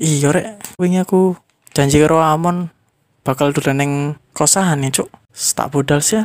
Iya 0.00 0.32
rek, 0.32 0.80
wingi 0.80 1.04
aku 1.04 1.36
janji 1.76 2.00
karo 2.00 2.24
Amon 2.24 2.72
bakal 3.20 3.52
dolan 3.52 3.84
neng 3.84 3.92
kosan 4.32 4.80
ya, 4.80 4.88
Cuk. 4.88 5.12
Tak 5.36 5.68
budal 5.76 6.00
sih. 6.00 6.24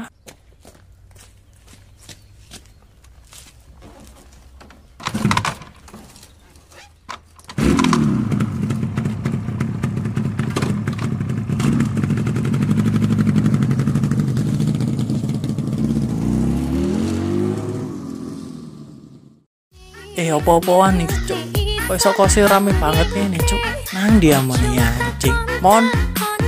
Eh, 20.16 20.32
opo-opoan 20.32 21.04
nih, 21.04 21.12
Cuk. 21.28 21.44
Iso 21.92 22.16
kose 22.16 22.48
rame 22.48 22.72
banget 22.80 23.12
nih, 23.12 23.44
Cuk. 23.44 23.65
Nang 23.96 24.20
dia 24.20 24.44
mon 24.44 24.60
ya, 24.76 24.84
anjing. 25.00 25.32
Mon. 25.64 25.88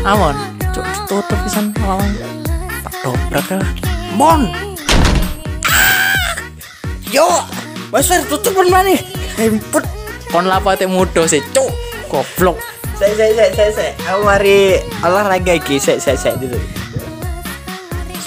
Amon, 0.04 0.36
Cuk, 0.76 0.84
ditutup 0.84 1.40
pisan 1.48 1.72
lawang. 1.80 2.12
Tak 2.84 2.94
dobrak 3.08 3.48
lah. 3.56 3.72
Mon. 4.20 4.52
Yo, 7.08 7.24
Mas 7.88 8.04
Fer 8.04 8.20
tutup 8.28 8.52
mana 8.52 8.84
nih? 8.84 9.00
Hemput. 9.40 9.88
Kon 10.28 10.44
lapa 10.44 10.76
teh 10.76 10.92
mudo 10.92 11.24
sih, 11.24 11.40
Cuk. 11.56 11.72
Goblok. 12.12 12.60
Saya 13.00 13.16
saya 13.16 13.32
saya 13.32 13.50
saya 13.56 13.72
saya. 13.72 13.92
Aku 14.12 14.28
mari 14.28 14.84
olahraga 15.00 15.56
iki. 15.56 15.80
Saya 15.80 16.04
saya 16.04 16.20
saya 16.20 16.36
dulu. 16.36 16.60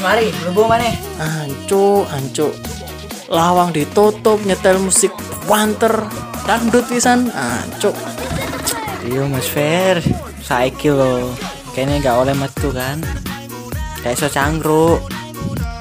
Mari, 0.01 0.33
lubung 0.49 0.73
mana? 0.73 0.97
Ancu, 1.21 2.09
ancu. 2.09 2.49
Lawang 3.29 3.77
ditutup 3.77 4.41
nyetel 4.49 4.81
musik 4.81 5.13
wanter 5.45 6.09
dangdut 6.49 6.89
pisan. 6.89 7.29
Ancu. 7.37 7.93
Iya 9.01 9.25
Mas 9.25 9.49
Fer, 9.49 10.05
saiki 10.45 10.93
lo. 10.93 11.33
Kayaknya 11.73 11.97
nggak 12.05 12.17
oleh 12.21 12.35
metu 12.37 12.69
kan? 12.69 13.01
Kayak 14.05 14.21
so 14.21 14.29
cangkruk. 14.29 15.01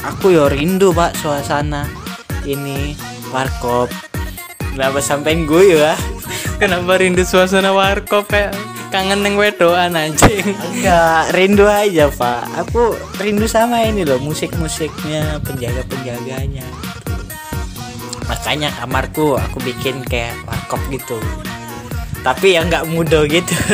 Aku 0.07 0.31
yo 0.31 0.47
rindu 0.47 0.95
pak 0.95 1.19
suasana 1.19 1.83
ini 2.47 2.95
warkop. 3.35 3.91
Kenapa 4.71 5.03
sampai 5.03 5.43
gue 5.43 5.75
ya? 5.75 5.99
Kenapa 6.55 6.95
rindu 6.95 7.27
suasana 7.27 7.75
warkop 7.75 8.31
kayak 8.31 8.55
kangen 8.89 9.19
neng 9.19 9.35
wedoan 9.35 9.99
anjing. 9.99 10.55
Enggak, 10.79 11.35
rindu 11.35 11.67
aja 11.67 12.07
pak. 12.07 12.47
Aku 12.63 12.95
rindu 13.19 13.45
sama 13.51 13.83
ini 13.83 14.07
loh 14.07 14.23
musik-musiknya, 14.23 15.43
penjaga-penjaganya. 15.43 16.63
Makanya 18.29 18.69
kamarku 18.79 19.35
aku 19.35 19.57
bikin 19.59 20.05
kayak 20.07 20.37
warkop 20.47 20.79
gitu. 20.87 21.19
Tapi 22.19 22.57
yang 22.59 22.67
nggak 22.67 22.87
muda 22.91 23.23
gitu. 23.27 23.55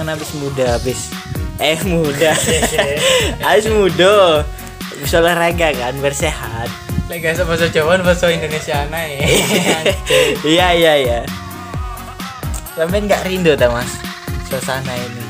Kan 0.00 0.08
habis 0.08 0.32
muda 0.32 0.80
habis 0.80 1.12
eh 1.60 1.76
muda 1.84 2.32
habis 3.44 3.68
muda 3.68 4.40
bisa 4.96 5.20
olahraga 5.20 5.76
kan 5.76 5.92
bersehat 6.00 6.72
Lagi 7.12 7.20
gak 7.20 7.44
bahasa 7.44 7.66
Jawa 7.68 8.00
bahasa 8.00 8.32
Indonesia 8.32 8.80
aneh. 8.86 9.20
iya 10.56 10.72
iya 10.72 10.92
iya 10.96 11.20
sampai 12.72 13.04
nggak 13.04 13.28
rindu 13.28 13.52
ta 13.60 13.68
mas 13.68 13.92
suasana 14.48 14.96
ini 14.96 15.24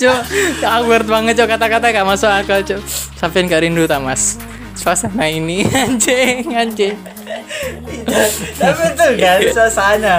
Cuk, 0.00 0.18
awkward 0.64 1.08
banget 1.08 1.40
cuk 1.40 1.48
kata-kata 1.56 1.88
gak 1.88 2.04
masuk 2.04 2.28
akal 2.28 2.60
cuk. 2.60 2.84
Sampai 3.16 3.48
gak 3.48 3.64
rindu 3.64 3.88
tak 3.88 4.04
mas. 4.04 4.36
Suasana 4.72 5.28
ini 5.28 5.66
anjing 5.84 6.52
anjing. 6.52 6.96
tapi 8.56 8.80
betul 8.92 9.12
kan 9.20 9.40
suasana 9.52 10.16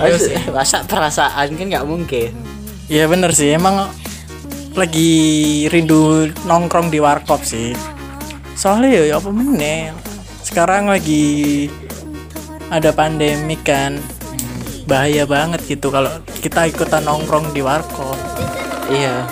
Iya 0.00 0.16
masa 0.50 0.82
perasaan 0.82 1.54
kan 1.54 1.66
nggak 1.70 1.86
mungkin 1.86 2.32
Iya 2.90 3.06
bener 3.06 3.30
sih 3.30 3.54
emang 3.54 3.86
lagi 4.74 5.10
rindu 5.70 6.30
nongkrong 6.46 6.90
di 6.90 6.98
warkop 6.98 7.42
sih. 7.42 7.70
Soalnya 8.58 8.90
ya, 8.90 9.02
ya 9.06 9.14
apa 9.18 9.30
meneh. 9.30 9.94
Sekarang 10.42 10.90
lagi 10.90 11.66
ada 12.66 12.90
pandemi 12.90 13.54
kan. 13.62 13.98
Bahaya 14.90 15.22
banget 15.22 15.62
gitu 15.70 15.94
kalau 15.94 16.10
kita 16.42 16.66
ikutan 16.66 17.06
nongkrong 17.06 17.54
di 17.54 17.62
warkop. 17.62 18.18
iya 18.90 19.22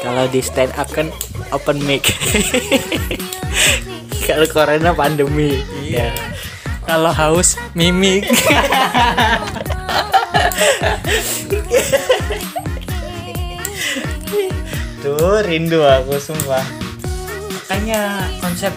kalau 0.00 0.24
di 0.32 0.40
stand 0.40 0.72
up 0.80 0.88
kan 0.88 1.12
open 1.52 1.84
mic 1.84 2.02
kalau 4.26 4.48
corona 4.48 4.96
pandemi 4.96 5.60
Iya. 5.82 6.14
Kalau 6.82 7.14
haus 7.14 7.54
mimik. 7.78 8.26
tuh 15.02 15.42
rindu 15.42 15.82
aku 15.82 16.14
sumpah 16.18 16.62
makanya 17.50 18.22
konsep 18.38 18.70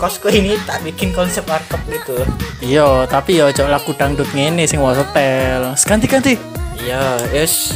kosku 0.00 0.32
ini 0.32 0.58
tak 0.66 0.82
bikin 0.82 1.14
konsep 1.14 1.46
warkop 1.46 1.80
gitu 1.86 2.18
Iya, 2.60 3.08
tapi 3.08 3.40
ya 3.40 3.48
cok 3.48 3.72
lagu 3.72 3.90
dangdut 3.96 4.28
ngene 4.36 4.68
sing 4.68 4.84
wae 4.84 4.92
setel. 4.92 5.72
Ganti-ganti. 5.80 6.36
iya 6.76 7.16
yes 7.32 7.72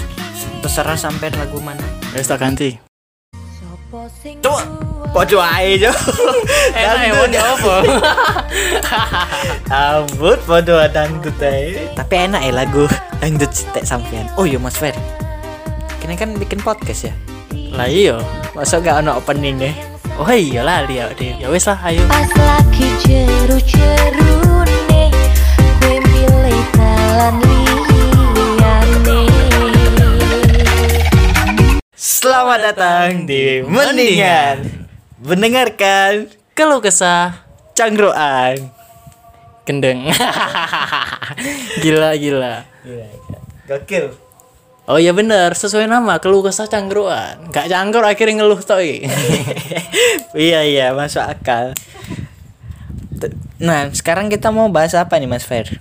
terserah 0.61 0.97
sampai 0.97 1.33
lagu 1.33 1.57
mana 1.61 1.81
Wes 2.13 2.29
tak 2.29 2.45
ganti. 2.45 2.84
Coba 4.45 4.61
podo 5.15 5.39
ae 5.41 5.81
jo 5.81 5.89
Enak 6.75 7.31
ya 7.33 7.43
apa? 7.55 7.75
Ambut 9.97 10.39
podo 10.45 10.77
dangdut 10.93 11.41
ae 11.41 11.89
tapi 11.97 12.29
enak 12.29 12.45
ya 12.45 12.53
lagu 12.53 12.85
dangdut 13.25 13.49
cetek 13.49 13.89
sampean 13.89 14.29
oh 14.37 14.45
iya 14.45 14.61
mas 14.61 14.77
Fer 14.77 14.93
kini 16.05 16.21
kan 16.21 16.37
bikin 16.37 16.61
podcast 16.61 17.09
ya 17.09 17.15
Lah 17.75 17.89
iya. 17.89 18.21
masa 18.53 18.79
gak 18.79 19.03
ono 19.03 19.19
opening 19.19 19.59
ya 19.59 19.73
Oh 20.15 20.31
iya 20.31 20.63
lah 20.63 20.87
dia 20.87 21.11
deh. 21.19 21.35
Ya 21.43 21.51
wes 21.51 21.67
lah 21.67 21.75
ayo. 21.91 22.07
Pas 22.07 22.31
lagi 22.39 22.87
jeru-jerune 23.03 25.11
Kue 25.83 25.99
milih 25.99 26.63
dalan 26.79 27.43
liyane 27.43 27.94
Selamat 32.25 32.73
datang 32.73 33.29
di 33.29 33.61
Mendingan 33.61 34.89
Mendengarkan 35.21 36.33
Kalau 36.57 36.81
kesah 36.81 37.45
Cangkruan 37.77 38.73
gendeng. 39.69 40.09
gila 41.85 42.17
gila. 42.17 42.65
Gokil 43.69 44.17
Oh 44.89 44.97
iya 44.97 45.13
bener, 45.13 45.53
sesuai 45.53 45.85
nama 45.85 46.17
keluh 46.17 46.41
kesah 46.41 46.65
cangkruan. 46.65 47.53
Gak 47.53 47.69
cangkruk 47.69 48.09
akhirnya 48.09 48.41
ngeluh 48.41 48.57
iki. 48.81 49.05
Iya 50.49 50.65
iya 50.65 50.87
masuk 50.97 51.29
akal 51.29 51.77
Nah 53.61 53.93
sekarang 53.93 54.33
kita 54.33 54.49
mau 54.49 54.73
bahas 54.73 54.97
apa 54.97 55.21
nih 55.21 55.29
Mas 55.29 55.45
Fer? 55.45 55.77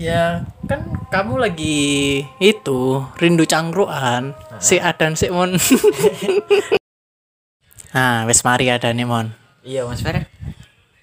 ya 0.00 0.48
kan 0.64 0.80
kamu 1.12 1.44
lagi 1.44 2.24
itu 2.40 3.04
rindu 3.20 3.44
cangkruan 3.44 4.32
si 4.60 4.76
Adan 4.76 5.16
si 5.16 5.32
Mon. 5.32 5.56
nah, 7.96 8.28
wes 8.28 8.44
mari 8.44 8.68
ada 8.68 8.92
nih 8.92 9.08
Mon. 9.08 9.32
Iya 9.64 9.88
Mas 9.88 10.04
Fer 10.04 10.28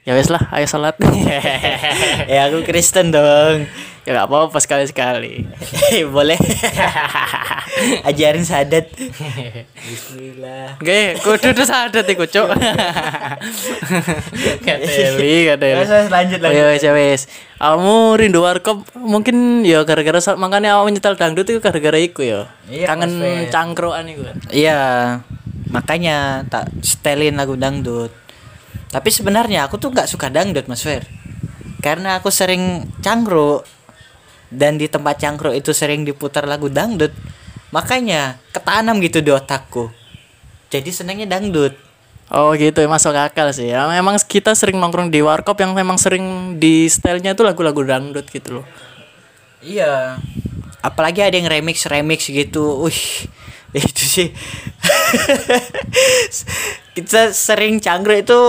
Ya 0.08 0.16
wes 0.16 0.32
lah, 0.32 0.40
ayo 0.56 0.64
salat. 0.70 0.96
Ya 2.32 2.48
aku 2.48 2.64
Kristen 2.64 3.12
dong 3.12 3.68
ya 4.08 4.16
gak 4.16 4.32
apa-apa 4.32 4.56
sekali-sekali. 4.64 5.44
Boleh 6.16 6.40
Ajarin 8.08 8.48
sadat 8.48 8.88
Bismillah 9.84 10.80
Oke, 10.80 11.20
kudu 11.20 11.52
tuh 11.52 11.68
sadat 11.68 12.08
iku, 12.08 12.24
Cuk. 12.24 12.48
Kateli, 14.64 15.52
kateli. 15.52 15.76
Wes, 15.76 15.92
wes, 15.92 16.08
lanjut, 16.08 16.40
lanjut. 16.40 16.56
ya 16.56 16.64
wes, 16.72 16.82
ya 16.82 16.94
wes. 16.96 17.22
Kamu 17.60 18.16
rindu 18.16 18.42
warkop 18.42 18.88
mungkin 18.96 19.68
ya 19.68 19.84
gara-gara 19.84 20.24
makanya 20.40 20.80
awak 20.80 20.96
nyetel 20.96 21.20
dangdut 21.20 21.46
itu 21.52 21.60
gara-gara 21.60 22.00
iku 22.00 22.24
ya. 22.24 22.48
Iya, 22.72 22.86
Kangen 22.88 23.12
cangkruan 23.52 24.08
iku. 24.08 24.24
kan. 24.24 24.38
Iya 24.50 24.80
Makanya 25.68 26.48
tak 26.48 26.72
setelin 26.80 27.36
lagu 27.36 27.60
dangdut 27.60 28.08
Tapi 28.88 29.12
sebenarnya 29.12 29.68
aku 29.68 29.76
tuh 29.76 29.92
gak 29.92 30.08
suka 30.08 30.32
dangdut 30.32 30.72
Mas 30.72 30.80
Fer 30.80 31.04
Karena 31.84 32.24
aku 32.24 32.32
sering 32.32 32.88
cangkruk 33.04 33.68
Dan 34.48 34.80
di 34.80 34.88
tempat 34.88 35.20
cangkruk 35.20 35.56
itu 35.56 35.76
sering 35.76 36.08
diputar 36.08 36.48
lagu 36.48 36.72
dangdut. 36.72 37.12
Makanya 37.76 38.40
ketanam 38.56 39.04
gitu 39.04 39.20
di 39.20 39.32
otakku. 39.32 39.92
Jadi 40.72 40.90
senangnya 40.92 41.38
dangdut. 41.38 41.76
Oh 42.32 42.56
gitu. 42.56 42.80
Masuk 42.88 43.16
akal 43.16 43.52
sih. 43.52 43.72
Ya. 43.72 43.88
Memang 43.92 44.16
kita 44.24 44.56
sering 44.56 44.80
nongkrong 44.80 45.12
di 45.12 45.20
warkop 45.20 45.60
yang 45.60 45.76
memang 45.76 46.00
sering 46.00 46.56
di 46.56 46.88
stylenya 46.88 47.36
itu 47.36 47.44
lagu-lagu 47.44 47.84
dangdut 47.84 48.28
gitu 48.32 48.64
loh. 48.64 48.66
Iya. 49.60 50.20
Apalagi 50.80 51.24
ada 51.24 51.36
yang 51.36 51.52
remix-remix 51.52 52.32
gitu. 52.32 52.88
Wih 52.88 53.28
Itu 53.76 54.04
sih. 54.04 54.30
Kita 56.96 57.30
sering 57.36 57.78
cangkruk 57.78 58.26
itu 58.26 58.40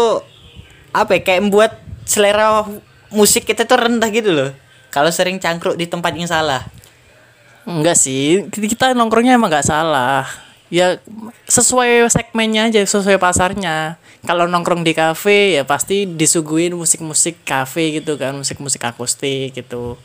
Apa 0.95 1.19
ya 1.19 1.21
Kayak 1.21 1.43
membuat 1.45 1.73
selera 2.09 2.65
musik 3.13 3.45
kita 3.45 3.69
tuh 3.69 3.77
rendah 3.77 4.09
gitu 4.09 4.33
loh 4.33 4.51
kalau 4.89 5.13
sering 5.13 5.37
cangkruk 5.37 5.77
di 5.77 5.87
tempat 5.89 6.13
yang 6.17 6.29
salah 6.29 6.65
Enggak 7.69 8.01
sih, 8.01 8.49
kita 8.49 8.97
nongkrongnya 8.97 9.37
emang 9.37 9.53
nggak 9.53 9.69
salah. 9.69 10.25
Ya 10.73 10.97
sesuai 11.45 12.09
segmennya 12.09 12.73
aja, 12.73 12.81
sesuai 12.81 13.21
pasarnya. 13.21 14.01
Kalau 14.25 14.49
nongkrong 14.49 14.81
di 14.81 14.97
kafe 14.97 15.61
ya 15.61 15.69
pasti 15.69 16.09
disuguhin 16.09 16.73
musik-musik 16.73 17.45
kafe 17.45 18.01
gitu 18.01 18.17
kan, 18.17 18.33
musik-musik 18.33 18.81
akustik 18.89 19.53
gitu. 19.53 20.01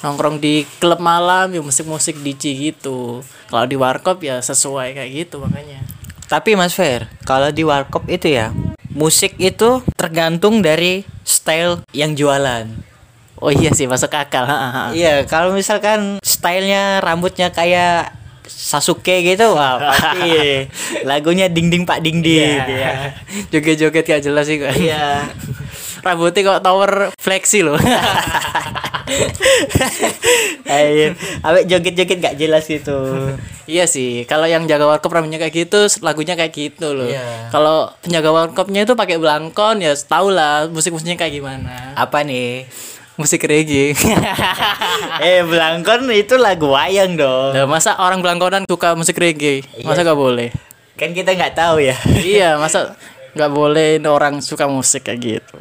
Nongkrong 0.00 0.40
di 0.40 0.64
klub 0.80 0.96
malam 0.96 1.52
ya 1.52 1.60
musik-musik 1.60 2.16
DJ 2.24 2.72
gitu. 2.72 3.20
Kalau 3.52 3.68
di 3.68 3.76
warkop 3.76 4.24
ya 4.24 4.40
sesuai 4.40 4.96
kayak 4.96 5.10
gitu 5.12 5.44
makanya. 5.44 5.84
Tapi 6.24 6.56
Mas 6.56 6.72
Fer, 6.72 7.04
kalau 7.28 7.52
di 7.52 7.68
warkop 7.68 8.08
itu 8.08 8.32
ya, 8.32 8.48
musik 8.96 9.36
itu 9.36 9.84
tergantung 9.92 10.64
dari 10.64 11.04
style 11.20 11.84
yang 11.92 12.16
jualan. 12.16 12.93
Oh 13.44 13.52
iya 13.52 13.76
sih 13.76 13.84
masuk 13.84 14.08
akal. 14.16 14.48
Iya, 14.96 15.28
kalau 15.28 15.52
misalkan 15.52 16.16
stylenya 16.24 17.04
rambutnya 17.04 17.52
kayak 17.52 18.16
Sasuke 18.44 19.20
gitu, 19.20 19.52
wah 19.52 19.76
pasti 19.76 20.68
lagunya 21.08 21.52
ding 21.52 21.68
ding 21.68 21.84
pak 21.84 22.00
ding 22.00 22.24
ding. 22.24 22.56
Iya. 22.64 23.12
Joget-joget 23.52 24.04
gak 24.04 24.24
jelas 24.24 24.48
sih 24.48 24.56
kok. 24.56 24.72
Iya. 24.72 25.28
Rambutnya 26.04 26.40
kok 26.56 26.60
tower 26.64 27.12
fleksi 27.16 27.64
loh. 27.64 27.76
Ayo, 30.64 31.16
abek 31.44 31.64
joget-joget 31.68 32.18
gak 32.20 32.36
jelas 32.36 32.64
itu. 32.68 32.96
Iya 33.64 33.88
sih, 33.88 34.28
kalau 34.28 34.44
yang 34.44 34.68
jaga 34.68 34.84
warkop 34.84 35.12
rambutnya 35.12 35.40
kayak 35.40 35.64
gitu, 35.64 35.88
lagunya 36.04 36.36
kayak 36.36 36.52
gitu 36.52 36.92
loh. 36.92 37.08
Iya. 37.08 37.48
Kalau 37.48 37.92
penjaga 38.04 38.32
warkopnya 38.32 38.84
itu 38.84 38.92
pakai 38.92 39.16
belangkon 39.16 39.80
ya, 39.80 39.96
tau 40.04 40.28
lah 40.28 40.68
musik-musiknya 40.68 41.16
kayak 41.16 41.40
gimana. 41.40 41.96
Apa 41.96 42.20
nih? 42.20 42.68
Musik 43.14 43.46
reggae. 43.46 43.94
eh, 45.22 45.46
belangkon 45.46 46.10
itu 46.10 46.34
lagu 46.34 46.74
wayang 46.74 47.14
dong. 47.14 47.54
Lah, 47.54 47.66
masa 47.70 47.94
orang 48.02 48.18
belangkonan 48.18 48.66
suka 48.66 48.98
musik 48.98 49.14
reggae? 49.22 49.62
Masa 49.86 50.02
gak 50.02 50.18
boleh? 50.18 50.50
Kan 50.98 51.14
kita 51.14 51.34
nggak 51.34 51.54
tahu 51.54 51.82
ya. 51.82 51.94
iya, 52.34 52.58
masa 52.58 52.94
nggak 53.34 53.50
boleh 53.50 53.98
orang 54.06 54.38
suka 54.38 54.70
musik 54.70 55.06
kayak 55.06 55.18
gitu. 55.22 55.56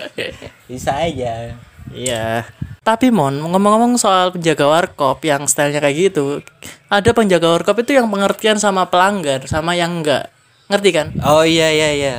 Bisa 0.70 0.94
aja. 0.94 1.58
Iya. 1.90 2.46
Tapi 2.80 3.10
Mon, 3.12 3.38
ngomong-ngomong 3.38 3.98
soal 4.00 4.34
penjaga 4.34 4.66
warkop 4.66 5.20
yang 5.26 5.44
stylenya 5.44 5.84
kayak 5.84 6.10
gitu, 6.10 6.40
ada 6.88 7.10
penjaga 7.12 7.60
warkop 7.60 7.76
itu 7.82 7.98
yang 7.98 8.08
pengertian 8.08 8.56
sama 8.56 8.88
pelanggan, 8.88 9.44
sama 9.44 9.76
yang 9.76 10.00
enggak. 10.00 10.32
Ngerti 10.70 10.90
kan? 10.90 11.06
Oh 11.22 11.44
iya 11.44 11.68
iya 11.70 11.90
iya. 11.92 12.16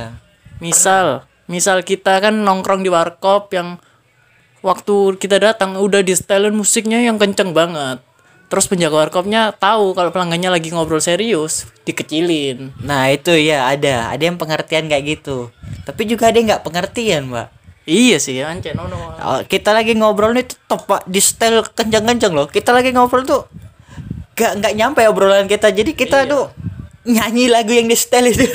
Misal, 0.62 1.26
misal 1.50 1.82
kita 1.82 2.22
kan 2.22 2.46
nongkrong 2.46 2.86
di 2.86 2.92
warkop 2.92 3.50
yang 3.50 3.82
waktu 4.62 5.18
kita 5.18 5.42
datang 5.42 5.76
udah 5.76 6.00
di 6.00 6.14
setelin 6.14 6.54
musiknya 6.54 7.02
yang 7.02 7.18
kenceng 7.18 7.52
banget. 7.52 8.00
Terus 8.48 8.68
penjaga 8.68 9.08
warkopnya 9.08 9.50
tahu 9.56 9.96
kalau 9.96 10.12
pelanggannya 10.12 10.52
lagi 10.52 10.70
ngobrol 10.70 11.00
serius, 11.00 11.66
dikecilin. 11.88 12.70
Nah 12.84 13.08
itu 13.08 13.32
ya 13.32 13.66
ada, 13.68 14.12
ada 14.12 14.22
yang 14.22 14.36
pengertian 14.36 14.92
kayak 14.92 15.04
gitu. 15.18 15.48
Tapi 15.88 16.04
juga 16.04 16.28
ada 16.28 16.36
yang 16.36 16.52
nggak 16.52 16.64
pengertian, 16.64 17.32
mbak. 17.32 17.48
Iya 17.82 18.22
sih, 18.22 18.38
ancen 18.44 18.78
no, 18.78 18.86
no. 18.86 18.98
Oh, 19.18 19.40
kita 19.42 19.74
lagi 19.74 19.98
ngobrol 19.98 20.38
nih 20.38 20.46
tetep 20.46 20.86
pak 20.86 21.02
di 21.08 21.18
style 21.18 21.66
kencang-kencang 21.66 22.30
loh. 22.30 22.46
Kita 22.46 22.70
lagi 22.70 22.94
ngobrol 22.94 23.26
tuh 23.26 23.42
gak 24.38 24.62
nggak 24.62 24.74
nyampe 24.78 25.02
obrolan 25.10 25.50
kita. 25.50 25.74
Jadi 25.74 25.96
kita 25.96 26.28
tuh 26.30 26.46
nyanyi 27.02 27.50
lagu 27.50 27.74
yang 27.74 27.90
di 27.90 27.98
style 27.98 28.30
itu. 28.30 28.46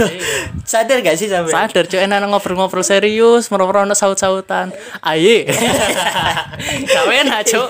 Sadar 0.64 1.04
gak 1.04 1.20
sih 1.20 1.28
sampai? 1.28 1.52
Sadar 1.52 1.84
cuy, 1.88 2.00
enak 2.00 2.28
ngobrol-ngobrol 2.32 2.84
serius, 2.84 3.52
merokok 3.52 3.84
ono 3.84 3.96
saut-sautan. 3.96 4.72
Aye. 5.04 5.48
Kawen 6.96 7.28
aja, 7.28 7.68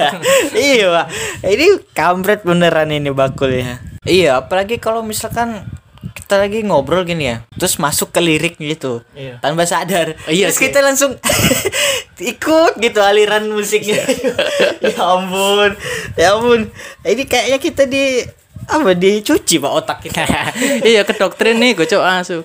iya. 0.54 0.88
Pak. 0.94 1.08
Ini 1.46 1.68
kampret 1.98 2.46
beneran 2.46 2.94
ini 2.94 3.10
bakul 3.10 3.54
ya. 3.54 3.82
Iya 4.08 4.40
apalagi 4.40 4.80
kalau 4.80 5.04
misalkan 5.04 5.68
kita 6.16 6.40
lagi 6.40 6.60
ngobrol 6.64 7.04
gini 7.04 7.32
ya. 7.32 7.38
Terus 7.56 7.80
masuk 7.80 8.12
ke 8.12 8.20
lirik 8.24 8.56
gitu. 8.60 9.04
Iya. 9.18 9.40
tanpa 9.44 9.64
sadar. 9.68 10.16
Iya 10.28 10.52
terus 10.52 10.60
sih. 10.60 10.68
kita 10.72 10.80
langsung 10.84 11.16
ikut 12.36 12.74
gitu 12.80 13.00
aliran 13.00 13.48
musiknya. 13.52 14.04
Ya 14.84 15.04
ampun. 15.04 15.72
Ya 16.16 16.36
ampun. 16.36 16.72
Ini 17.04 17.24
kayaknya 17.28 17.60
kita 17.60 17.84
di 17.88 18.24
apa 18.68 18.92
dicuci 18.94 19.64
pak 19.64 19.72
otak 19.72 19.98
kita 20.04 20.24
iya 20.88 21.08
ke 21.08 21.16
doktrin 21.16 21.58
nih 21.58 21.76
gue 21.76 21.88
cok 21.88 22.04
asu 22.04 22.44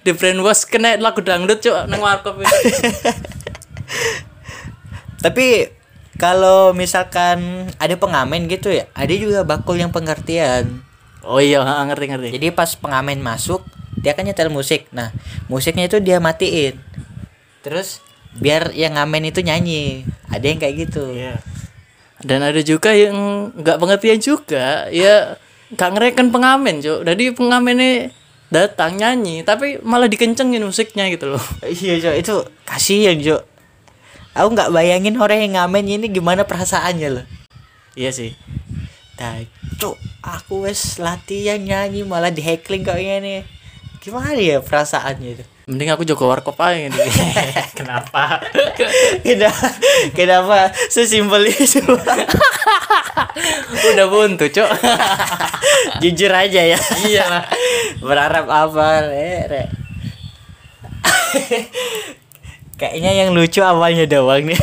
di 0.00 0.16
brainwash 0.16 0.64
kena 0.64 0.96
lagu 0.96 1.20
dangdut 1.20 1.60
cok 1.60 1.84
nang 1.86 2.00
warkop 2.00 2.40
tapi 5.24 5.68
kalau 6.16 6.72
misalkan 6.72 7.68
ada 7.76 7.96
pengamen 7.96 8.48
gitu 8.48 8.72
ya 8.72 8.88
ada 8.96 9.12
juga 9.12 9.44
bakul 9.44 9.76
yang 9.76 9.92
pengertian 9.92 10.80
oh 11.24 11.40
iya 11.40 11.60
ngerti 11.60 12.06
ngerti 12.08 12.28
Jadi 12.40 12.48
pas 12.52 12.72
pengamen 12.76 13.20
masuk, 13.20 13.64
dia 14.00 14.16
kan 14.16 14.24
nyetel 14.24 14.48
musik. 14.48 14.88
Nah, 14.92 15.12
musiknya 15.52 15.88
itu 15.88 16.00
dia 16.00 16.20
matiin. 16.20 16.80
Terus 17.60 18.00
biar 18.40 18.72
yang 18.72 18.96
ngamen 18.96 19.28
itu 19.28 19.44
nyanyi. 19.44 20.08
Ada 20.32 20.44
yang 20.46 20.58
kayak 20.60 20.74
gitu. 20.88 21.12
Iya. 21.12 21.40
dan 22.20 22.44
ada 22.44 22.60
juga 22.60 22.92
yang 22.92 23.48
nggak 23.56 23.80
pengertian 23.80 24.20
juga 24.20 24.92
ya 24.92 25.40
nggak 25.74 25.90
ngereken 25.94 26.28
pengamen 26.34 26.82
cok 26.82 27.06
jadi 27.06 27.24
pengamennya 27.34 28.10
datang 28.50 28.98
nyanyi 28.98 29.46
tapi 29.46 29.78
malah 29.86 30.10
dikencengin 30.10 30.62
musiknya 30.66 31.06
gitu 31.06 31.30
loh 31.30 31.44
Iya, 31.82 32.02
Jo, 32.02 32.10
itu 32.18 32.34
kasihan, 32.66 33.14
Jo. 33.22 33.46
Aku 34.34 34.54
nggak 34.54 34.74
bayangin 34.74 35.18
orang 35.18 35.42
yang 35.46 35.52
ngamen 35.58 35.86
ini 35.86 36.06
gimana 36.10 36.42
perasaannya 36.46 37.08
loh. 37.10 37.26
iya 37.98 38.10
sih 38.14 38.34
Nah, 39.20 39.44
Cuk, 39.76 40.00
aku 40.24 40.64
wes 40.64 40.96
latihan 40.96 41.60
nyanyi 41.60 42.08
malah 42.08 42.32
di 42.32 42.40
heckling 42.40 42.80
kayak 42.80 43.20
gini. 43.20 43.44
Gimana 44.00 44.32
ya 44.40 44.64
perasaannya 44.64 45.28
itu? 45.36 45.44
Mending 45.70 45.94
aku 45.94 46.02
jago 46.02 46.26
warkop 46.26 46.58
aja 46.58 46.90
nih 46.90 47.10
kenapa 47.78 48.42
kenapa, 49.22 49.66
kenapa 50.18 50.74
sesimpel 50.90 51.46
itu? 51.46 51.78
udah 53.94 54.06
buntu 54.10 54.50
cok 54.50 54.70
Jujur 56.02 56.32
aja 56.34 56.74
ya. 56.74 56.78
iya 57.06 57.24
lah 57.30 57.44
Berharap 58.02 58.48
apa, 58.48 59.06
Re? 59.06 59.30
Re? 59.46 59.62
Kayaknya 62.80 63.12
yang 63.12 63.30
lucu 63.36 63.60
awalnya 63.60 64.08
doang 64.08 64.48
nih. 64.48 64.56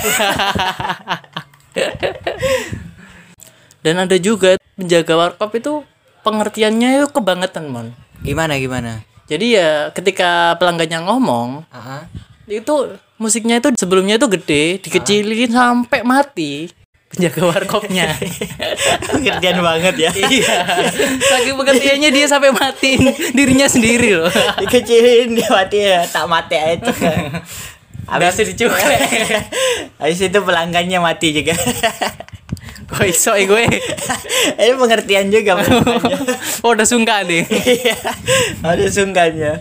dan 3.85 4.04
ada 4.04 4.18
juga 4.18 4.57
penjaga 4.76 5.14
warkop 5.16 5.54
itu 5.56 5.85
pengertiannya 6.26 6.99
itu 6.99 7.07
kebangetan 7.14 7.69
mon 7.69 7.94
Gimana 8.26 8.57
gimana? 8.57 9.06
Jadi 9.27 9.47
ya 9.47 9.71
ketika 9.91 10.55
pelanggannya 10.55 11.03
ngomong 11.03 11.67
Aha. 11.69 12.07
itu 12.47 12.95
musiknya 13.19 13.59
itu 13.59 13.75
sebelumnya 13.75 14.15
itu 14.15 14.27
gede 14.31 14.79
dikecilin 14.79 15.51
sampai 15.51 16.01
mati 16.07 16.71
penjaga 17.07 17.41
warkopnya 17.47 18.11
Pengertian 19.07 19.63
banget 19.63 19.95
ya. 19.95 20.11
iya 20.27 20.59
saking 21.31 21.55
pengertiannya 21.55 22.09
dia 22.11 22.25
sampai 22.27 22.51
matiin 22.51 23.03
dirinya 23.31 23.67
sendiri 23.67 24.19
loh 24.19 24.31
Dikecilin 24.59 25.35
dia 25.35 25.47
mati 25.47 25.77
ya, 25.87 26.03
tak 26.03 26.27
mati 26.27 26.55
aja 26.59 26.75
itu. 26.79 26.91
Habis 28.07 28.39
itu 28.39 28.55
dicuklek. 28.55 29.03
Habis 29.99 30.31
itu 30.31 30.39
pelanggannya 30.39 30.99
mati 31.03 31.35
juga. 31.35 31.51
Kok 32.97 33.06
iso 33.06 33.31
eh 33.31 33.45
gue 33.45 33.61
Ini 34.57 34.73
pengertian 34.73 35.30
juga 35.30 35.61
oh 36.66 36.73
udah 36.73 36.81
sungkan 36.83 37.23
nih 37.23 37.45
Iya, 37.77 37.95
ada 38.59 38.85
sungkannya. 38.87 39.54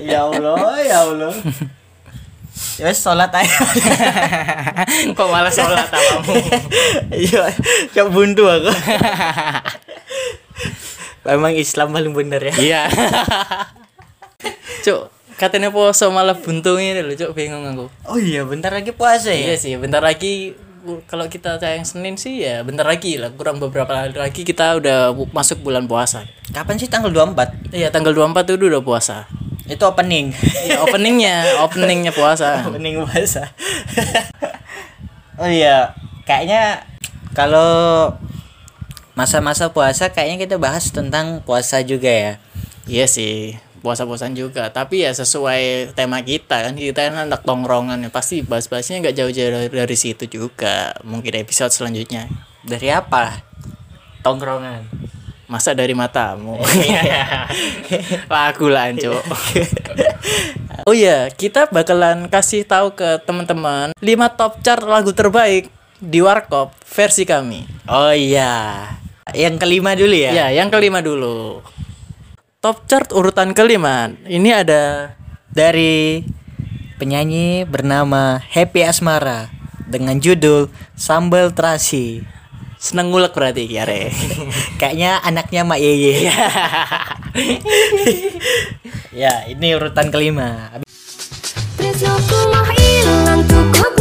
Ya 0.00 0.22
Allah, 0.22 0.78
ya 0.78 0.96
Allah. 1.02 1.34
Ya 2.78 2.86
wes, 2.86 2.98
sholat 2.98 3.30
aja. 3.30 3.58
kok 5.10 5.28
malah 5.28 5.50
sholat 5.50 5.86
kamu 5.86 6.34
Iya, 7.10 7.50
cok 7.92 8.08
buntu 8.08 8.46
aku. 8.46 8.70
Memang 11.24 11.52
Islam 11.52 11.90
paling 11.90 12.14
bener 12.14 12.40
ya. 12.40 12.54
iya 12.56 12.82
cuk 14.80 15.10
katanya 15.34 15.68
poso 15.68 16.06
malah 16.08 16.34
buntung 16.34 16.78
ini 16.78 16.98
loh 16.98 17.12
cuk 17.12 17.34
bingung 17.34 17.62
aku 17.64 17.86
Oh 18.06 18.16
iya, 18.16 18.42
bentar 18.42 18.70
lagi 18.70 18.90
puasa 18.90 19.30
ya. 19.30 19.50
iya 19.50 19.54
sih 19.54 19.74
bentar 19.74 19.98
lagi 19.98 20.54
kalau 21.04 21.26
kita 21.26 21.56
tayang 21.56 21.84
Senin 21.84 22.16
sih 22.16 22.40
ya 22.40 22.60
bentar 22.62 22.84
lagi 22.84 23.16
lah 23.16 23.28
kurang 23.30 23.60
beberapa 23.60 23.90
hari 23.92 24.16
lagi 24.16 24.42
kita 24.42 24.80
udah 24.80 25.12
masuk 25.30 25.60
bulan 25.60 25.84
puasa 25.84 26.24
Kapan 26.48 26.80
sih 26.80 26.88
tanggal 26.88 27.12
24? 27.12 27.76
iya 27.76 27.92
tanggal 27.92 28.16
24 28.16 28.48
itu 28.56 28.66
udah 28.66 28.80
puasa 28.80 29.28
Itu 29.68 29.84
opening. 29.84 30.32
iya, 30.64 30.80
openingnya 30.80 31.60
openingnya 31.60 32.08
puasa 32.10 32.60
opening 32.72 33.04
puasa. 33.04 33.52
oh 35.40 35.44
iya, 35.44 35.92
kayaknya 36.24 36.82
kalau 37.36 38.08
masa-masa 39.12 39.68
puasa 39.68 40.08
kayaknya 40.08 40.48
kita 40.48 40.56
bahas 40.56 40.88
tentang 40.88 41.44
puasa 41.44 41.84
juga 41.84 42.08
ya. 42.08 42.32
iya 42.88 43.04
sih 43.04 43.60
puasa-puasan 43.80 44.34
juga. 44.34 44.68
Tapi 44.70 45.06
ya 45.06 45.12
sesuai 45.14 45.94
tema 45.94 46.20
kita 46.22 46.68
kan 46.68 46.74
kita 46.74 47.10
kan 47.10 47.30
anak 47.30 47.42
tongkrongan 47.42 48.04
ya. 48.04 48.10
Pasti 48.10 48.44
bahas-bahasnya 48.44 49.02
nggak 49.02 49.16
jauh-jauh 49.16 49.50
dari, 49.50 49.68
dari 49.70 49.96
situ 49.96 50.28
juga. 50.28 50.94
Mungkin 51.02 51.34
episode 51.38 51.72
selanjutnya. 51.72 52.28
Dari 52.62 52.88
apa? 52.90 53.44
Tongkrongan. 54.22 55.10
masa 55.48 55.72
dari 55.72 55.96
matamu. 55.96 56.60
Lagu 58.28 58.68
lanjut 58.68 59.24
oh 60.88 60.94
iya 60.96 61.28
kita 61.28 61.68
bakalan 61.68 62.32
kasih 62.32 62.64
tahu 62.64 62.96
ke 62.96 63.20
teman-teman 63.28 63.92
5 64.00 64.38
top 64.40 64.52
chart 64.64 64.84
lagu 64.88 65.12
terbaik 65.12 65.68
di 65.98 66.22
warkop 66.22 66.72
versi 66.86 67.26
kami. 67.26 67.66
Oh 67.90 68.14
iya. 68.14 68.86
Yang 69.34 69.60
kelima 69.60 69.92
dulu 69.92 70.14
ya. 70.16 70.30
ya 70.32 70.46
yang 70.54 70.72
kelima 70.72 71.04
dulu 71.04 71.60
top 72.58 72.90
chart 72.90 73.14
urutan 73.14 73.54
kelima 73.54 74.10
ini 74.26 74.50
ada 74.50 75.14
Dari 75.48 76.26
penyanyi 76.98 77.62
bernama 77.62 78.42
Happy 78.42 78.82
Asmara 78.82 79.46
dengan 79.86 80.18
judul 80.18 80.66
Sambal 80.98 81.54
Terasi. 81.54 82.22
seneng 82.78 83.10
ngulek 83.10 83.34
berarti 83.34 83.66
ya 83.66 83.86
re 83.86 84.10
Kayaknya 84.78 85.22
anaknya 85.22 85.62
Mak 85.66 85.80
Yeye. 85.82 86.30
ya, 89.22 89.50
ini 89.50 89.74
urutan 89.74 90.14
kelima. 90.14 90.78
Tresnoku 91.74 92.38
mah 92.54 92.70
ilang 92.78 93.42
cukup 93.50 93.98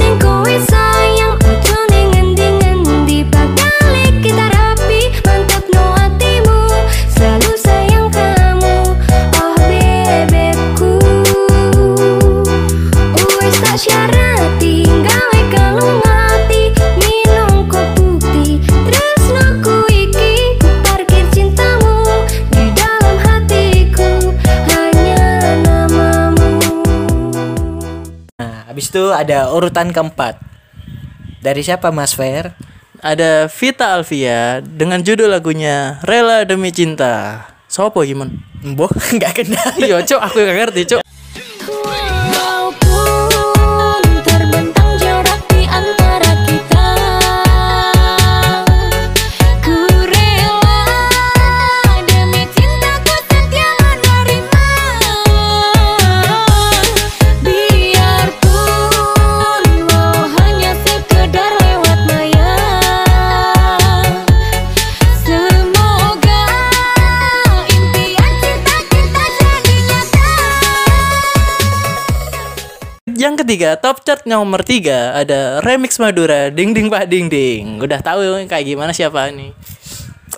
habis 28.88 28.96
itu 28.96 29.12
ada 29.12 29.52
urutan 29.52 29.92
keempat. 29.92 30.40
Dari 31.44 31.60
siapa 31.60 31.92
Mas 31.92 32.16
Fer? 32.16 32.56
ada 32.98 33.46
Vita 33.46 33.94
Alvia 33.94 34.58
dengan 34.66 34.98
judul 35.06 35.30
lagunya 35.30 36.02
Rela 36.02 36.42
Demi 36.50 36.74
Cinta 36.74 37.46
Sopo 37.70 38.02
gimana? 38.02 38.34
Boh, 38.74 38.90
nggak 39.22 39.38
kenal. 39.38 39.70
Iya 39.78 40.02
cok 40.02 40.18
aku 40.18 40.42
gak 40.42 40.58
ngerti 40.58 40.82
cok 40.98 41.02
ketiga 73.48 73.80
top 73.80 74.04
chart 74.04 74.28
nomor 74.28 74.60
tiga 74.60 75.16
ada 75.16 75.64
remix 75.64 75.96
Madura 76.04 76.52
Ding 76.52 76.76
Ding 76.76 76.92
Pak 76.92 77.08
Ding 77.08 77.32
Ding 77.32 77.80
Udah 77.80 78.04
tahu 78.04 78.44
kayak 78.44 78.68
gimana 78.68 78.92
siapa 78.92 79.32
nih 79.32 79.56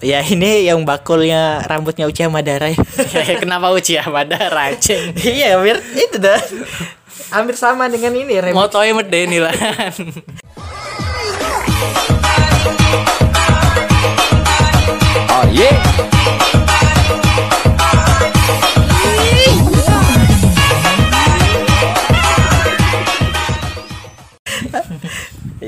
Ya 0.06 0.22
ini 0.22 0.70
yang 0.70 0.86
bakulnya 0.86 1.66
rambutnya 1.66 2.08
Ucia 2.08 2.30
Madara. 2.32 2.72
ya. 2.72 2.78
Kenapa 3.42 3.74
Uci 3.74 3.98
pada 4.00 4.48
racing 4.48 5.12
iya, 5.20 5.60
hampir 5.60 5.76
itu 5.92 6.16
dah. 6.16 6.40
Hampir 7.36 7.60
sama 7.60 7.92
dengan 7.92 8.16
ini 8.16 8.40
rem. 8.40 8.56
Motonya 8.56 8.96
medeni 8.96 9.44
lah 9.44 9.52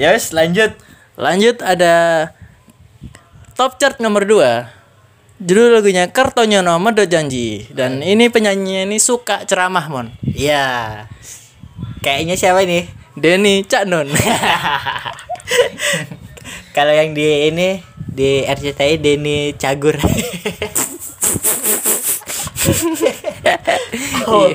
Ya 0.01 0.17
wes, 0.17 0.33
lanjut. 0.33 0.73
Lanjut 1.13 1.61
ada 1.61 2.25
top 3.53 3.77
chart 3.77 4.01
nomor 4.01 4.25
2 4.25 4.65
Judul 5.37 5.77
lagunya 5.77 6.09
Kertonyono 6.09 6.81
Medo 6.81 7.05
Janji 7.05 7.69
Dan 7.69 8.01
ini 8.01 8.25
penyanyinya 8.33 8.89
ini 8.89 8.97
suka 8.97 9.45
ceramah 9.45 9.85
mon 9.93 10.09
Ya. 10.25 11.05
Kayaknya 12.01 12.33
siapa 12.33 12.65
ini? 12.65 12.89
Denny 13.13 13.61
Cak 13.61 13.85
Non 13.85 14.09
Kalau 16.75 16.93
yang 16.97 17.13
di 17.13 17.53
ini 17.53 17.85
di 18.11 18.41
RCTI 18.41 18.97
Denny 18.97 19.53
Cagur. 19.53 20.01
oh. 24.25 24.49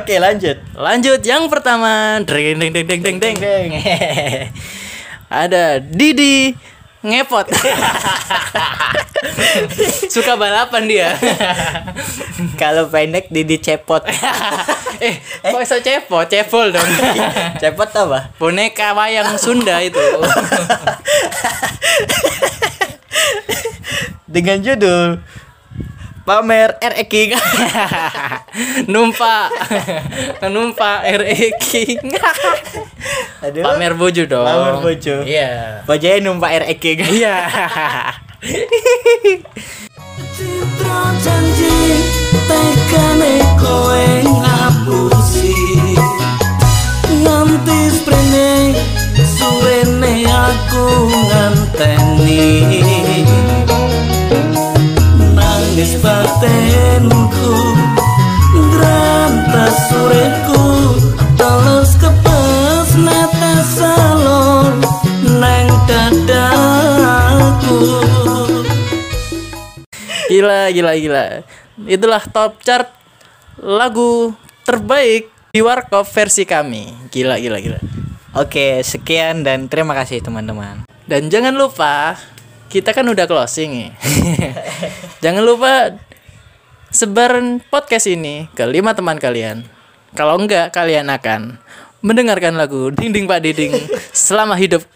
Oke, 0.00 0.16
lanjut. 0.16 0.56
Lanjut 0.72 1.20
yang 1.20 1.44
pertama. 1.52 2.16
Deng 2.24 2.56
deng 2.56 2.72
deng 2.72 2.86
deng 2.88 3.20
deng 3.20 3.36
deng 3.36 3.68
Ada 5.28 5.76
Didi 5.84 6.56
ngepot. 7.04 7.46
Suka 10.12 10.40
balapan 10.40 10.88
dia. 10.88 11.08
Kalau 12.60 12.88
pendek 12.88 13.28
Didi 13.28 13.60
Cepot. 13.60 14.00
Eh 15.00 15.16
kok 15.40 15.56
bisa 15.56 15.80
cepot? 15.80 16.28
Cepol 16.28 16.76
dong. 16.76 16.84
Cepot 17.56 17.88
apa? 17.88 18.36
Boneka 18.36 18.92
wayang 18.92 19.32
Sunda 19.40 19.80
itu. 19.80 19.96
Dengan 24.28 24.60
judul 24.60 25.24
Pamer 26.20 26.76
RE 26.78 27.04
King. 27.08 27.32
Numpak 28.92 29.48
Numpak 30.46 31.00
RE 31.08 31.48
King 31.58 31.98
Aduh. 33.44 33.64
Pamer 33.64 33.96
bojo 33.96 34.28
dong 34.28 34.44
Pamer 34.44 34.74
bojo. 34.84 35.24
Iya 35.24 35.80
Bajanya 35.88 36.28
numpak 36.28 36.60
RE 36.60 36.74
King. 36.76 36.98
Iya 37.20 37.36
Citra 40.36 41.00
janji 41.20 41.76
tekane 42.48 43.34
kowe 43.60 44.06
ngapusi 44.24 45.52
Nganti 47.20 47.80
sprene 47.92 48.48
suwene 49.20 50.24
aku 50.24 50.86
nganteni 51.28 52.48
Nangis 55.80 55.96
batenku 56.04 57.56
Grantas 58.52 59.88
sureku 59.88 60.68
Terus 61.40 61.96
kepes 61.96 63.00
nata 63.00 63.64
salon 63.64 64.76
Neng 65.40 65.72
dadaku 65.88 67.80
Gila 70.28 70.68
gila 70.68 70.92
gila. 71.00 71.48
Itulah 71.88 72.28
top 72.28 72.60
chart 72.60 72.92
lagu 73.56 74.36
terbaik 74.68 75.32
di 75.48 75.64
Warkop 75.64 76.04
versi 76.04 76.44
kami. 76.44 76.92
Gila 77.08 77.40
gila 77.40 77.56
gila. 77.56 77.80
Oke, 78.36 78.84
sekian 78.84 79.48
dan 79.48 79.72
terima 79.72 79.96
kasih 79.96 80.20
teman-teman. 80.20 80.84
Dan 81.08 81.32
jangan 81.32 81.56
lupa 81.56 82.20
kita 82.70 82.94
kan 82.94 83.02
udah 83.02 83.26
closing 83.26 83.74
nih. 83.74 83.90
jangan 85.26 85.42
lupa 85.42 85.98
sebaran 86.94 87.58
podcast 87.66 88.06
ini 88.06 88.46
ke 88.54 88.62
lima 88.62 88.94
teman 88.94 89.18
kalian. 89.18 89.66
Kalau 90.14 90.38
enggak 90.38 90.70
kalian 90.70 91.10
akan 91.10 91.58
mendengarkan 91.98 92.54
lagu 92.54 92.94
Ding 92.94 93.10
Ding 93.10 93.26
Pak 93.26 93.42
Diding 93.42 93.74
selama 94.14 94.54
hidup 94.54 94.86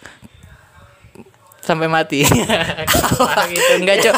sampai 1.66 1.90
mati. 1.90 2.23
Gitu 3.50 3.73
enggak, 3.83 4.07
Cok. 4.07 4.14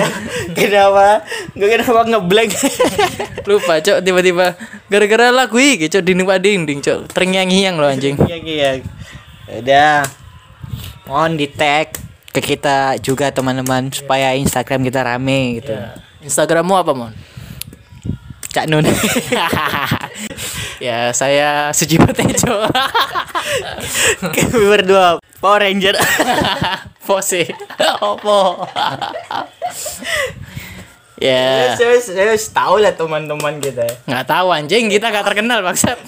kenapa? 0.58 1.26
Gue 1.56 1.68
kenapa 1.74 2.00
ngeblank? 2.06 2.50
Lupa, 3.48 3.82
Cok, 3.82 3.98
tiba-tiba 4.06 4.54
gara-gara 4.86 5.34
lagu 5.34 5.58
iki, 5.58 5.90
Cok, 5.90 6.02
Ding 6.04 6.22
Ding 6.22 6.28
Pak 6.28 6.38
Diding, 6.38 6.78
Cok. 6.78 6.98
Terngiang-ngiang 7.10 7.74
lo 7.80 7.90
anjing. 7.90 8.14
Iya, 8.22 8.38
iya. 8.38 8.70
Udah. 9.50 10.04
Mohon 11.08 11.40
di 11.40 11.48
tag 11.48 12.03
ke 12.34 12.42
kita 12.42 12.98
juga 12.98 13.30
teman-teman 13.30 13.94
supaya 13.94 14.34
Instagram 14.34 14.82
kita 14.82 15.06
rame 15.06 15.62
gitu. 15.62 15.70
Instagrammu 16.26 16.74
apa, 16.74 16.90
Mon? 16.90 17.14
Cak 18.50 18.66
Nun. 18.70 18.86
ya, 20.86 21.14
saya 21.14 21.70
Sujiwo 21.70 22.10
Tejo. 22.10 22.66
Kami 24.34 24.66
berdua 24.66 25.22
Power 25.38 25.62
Ranger. 25.62 25.94
Pose. 27.06 27.50
Opo. 28.00 28.64
ya, 31.20 31.74
Saya 31.76 31.98
saya 32.00 32.32
tahu 32.34 32.80
lah 32.80 32.94
teman-teman 32.96 33.60
kita. 33.60 33.84
nggak 34.08 34.24
tahu 34.24 34.48
anjing 34.54 34.88
kita 34.88 35.10
nggak 35.10 35.26
terkenal 35.26 35.60
bangsat. 35.60 35.98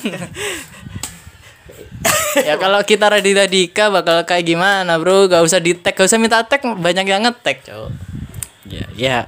Ya 2.47 2.55
kalau 2.57 2.81
kita 2.83 3.09
Radita 3.09 3.47
Dika 3.47 3.89
bakal 3.89 4.23
kayak 4.25 4.45
gimana 4.47 4.99
bro 5.01 5.27
gak 5.27 5.43
usah 5.43 5.61
di 5.61 5.73
tag 5.77 5.97
gak 5.97 6.07
usah 6.07 6.21
minta 6.21 6.43
tag 6.45 6.63
banyak 6.63 7.07
yang 7.07 7.25
ngetek 7.25 7.65
cowok 7.67 7.93
Ya, 8.67 8.87
ya. 8.99 9.19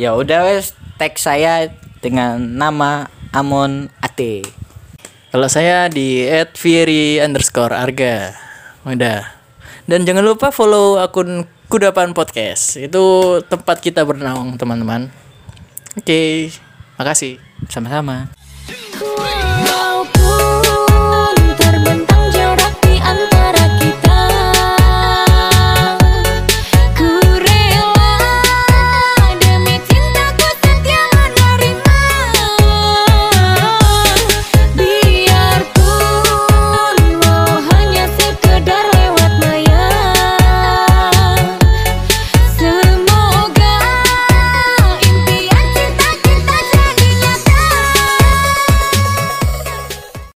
Ya 0.00 0.16
udah 0.16 0.48
wes 0.48 0.72
tag 0.96 1.20
saya 1.20 1.68
dengan 2.00 2.40
nama 2.56 3.12
Amon 3.30 3.92
Ate. 4.00 4.40
kalau 5.30 5.46
saya 5.46 5.86
di 5.92 6.24
@fieri 6.56 7.20
underscore 7.20 7.76
arga 7.76 8.32
udah 8.82 9.22
dan 9.84 10.02
jangan 10.08 10.24
lupa 10.24 10.48
follow 10.50 10.96
akun 10.96 11.44
kudapan 11.68 12.16
podcast 12.16 12.80
itu 12.80 13.38
tempat 13.46 13.78
kita 13.78 14.02
bernaung 14.02 14.56
teman-teman 14.56 15.12
oke 15.94 16.50
makasih 16.96 17.36
Sama-sama. 17.68 18.32